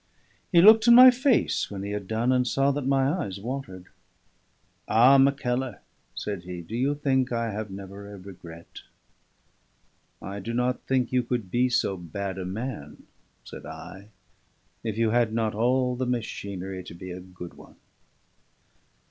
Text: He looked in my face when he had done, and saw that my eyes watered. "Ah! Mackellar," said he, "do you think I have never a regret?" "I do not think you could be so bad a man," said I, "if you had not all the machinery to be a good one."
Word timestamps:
He 0.51 0.63
looked 0.63 0.87
in 0.87 0.95
my 0.95 1.11
face 1.11 1.69
when 1.69 1.83
he 1.83 1.91
had 1.91 2.07
done, 2.07 2.31
and 2.31 2.47
saw 2.47 2.71
that 2.71 2.87
my 2.87 3.07
eyes 3.07 3.39
watered. 3.39 3.85
"Ah! 4.87 5.19
Mackellar," 5.19 5.77
said 6.15 6.41
he, 6.41 6.63
"do 6.63 6.75
you 6.75 6.95
think 6.95 7.31
I 7.31 7.51
have 7.51 7.69
never 7.69 8.11
a 8.11 8.17
regret?" 8.17 8.81
"I 10.19 10.39
do 10.39 10.55
not 10.55 10.81
think 10.87 11.11
you 11.11 11.21
could 11.21 11.51
be 11.51 11.69
so 11.69 11.97
bad 11.97 12.39
a 12.39 12.45
man," 12.45 13.03
said 13.43 13.67
I, 13.67 14.07
"if 14.83 14.97
you 14.97 15.11
had 15.11 15.33
not 15.33 15.53
all 15.53 15.95
the 15.95 16.07
machinery 16.07 16.83
to 16.85 16.95
be 16.95 17.11
a 17.11 17.19
good 17.19 17.53
one." 17.53 17.75